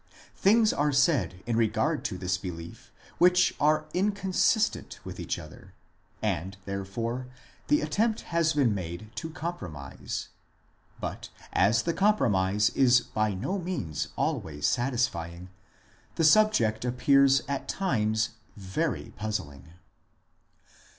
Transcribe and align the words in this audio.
Things 0.35 0.73
are 0.73 0.91
said 0.91 1.43
in 1.45 1.55
regard 1.55 2.03
to 2.05 2.17
this 2.17 2.35
belief 2.35 2.91
which 3.19 3.53
are 3.59 3.85
inconsistent 3.93 4.97
with 5.05 5.19
each 5.19 5.37
other; 5.37 5.75
and, 6.23 6.57
therefore, 6.65 7.27
the 7.67 7.81
attempt 7.81 8.21
has 8.21 8.53
been 8.53 8.73
made 8.73 9.11
to 9.17 9.29
compromise. 9.29 10.29
But 10.99 11.29
as 11.53 11.83
the 11.83 11.93
compromise 11.93 12.71
is 12.71 12.99
by 13.01 13.35
no 13.35 13.59
means 13.59 14.07
always 14.15 14.65
satisfying, 14.65 15.49
the 16.15 16.23
subject 16.23 16.83
appears 16.83 17.43
at 17.47 17.67
times 17.67 18.29
very 18.57 19.13
puzzling. 19.17 19.65